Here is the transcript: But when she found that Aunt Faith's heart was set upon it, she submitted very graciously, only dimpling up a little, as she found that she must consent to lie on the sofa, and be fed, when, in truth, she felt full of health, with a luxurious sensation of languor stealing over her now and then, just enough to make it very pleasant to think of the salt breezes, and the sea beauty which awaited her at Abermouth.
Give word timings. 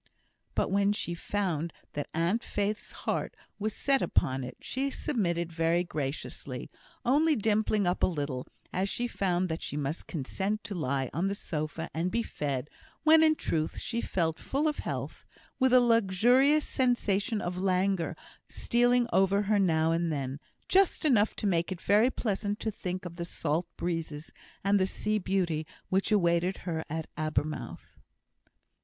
But 0.55 0.71
when 0.71 0.93
she 0.93 1.13
found 1.13 1.71
that 1.93 2.09
Aunt 2.11 2.43
Faith's 2.43 2.91
heart 3.05 3.35
was 3.59 3.75
set 3.75 4.01
upon 4.01 4.43
it, 4.43 4.57
she 4.59 4.89
submitted 4.89 5.51
very 5.53 5.83
graciously, 5.83 6.71
only 7.05 7.35
dimpling 7.35 7.85
up 7.85 8.01
a 8.01 8.07
little, 8.07 8.47
as 8.73 8.89
she 8.89 9.05
found 9.05 9.47
that 9.49 9.61
she 9.61 9.77
must 9.77 10.07
consent 10.07 10.63
to 10.63 10.73
lie 10.73 11.11
on 11.13 11.27
the 11.27 11.35
sofa, 11.35 11.87
and 11.93 12.09
be 12.09 12.23
fed, 12.23 12.67
when, 13.03 13.21
in 13.23 13.35
truth, 13.35 13.77
she 13.77 14.01
felt 14.01 14.39
full 14.39 14.67
of 14.67 14.79
health, 14.79 15.23
with 15.59 15.71
a 15.71 15.79
luxurious 15.79 16.65
sensation 16.65 17.39
of 17.39 17.59
languor 17.59 18.15
stealing 18.49 19.07
over 19.13 19.43
her 19.43 19.59
now 19.59 19.91
and 19.91 20.11
then, 20.11 20.39
just 20.67 21.05
enough 21.05 21.35
to 21.35 21.45
make 21.45 21.71
it 21.71 21.79
very 21.79 22.09
pleasant 22.09 22.59
to 22.59 22.71
think 22.71 23.05
of 23.05 23.17
the 23.17 23.23
salt 23.23 23.67
breezes, 23.77 24.33
and 24.63 24.79
the 24.79 24.87
sea 24.87 25.19
beauty 25.19 25.67
which 25.89 26.11
awaited 26.11 26.57
her 26.65 26.83
at 26.89 27.05
Abermouth. 27.19 27.99